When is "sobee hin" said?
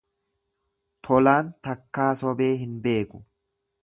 2.23-2.73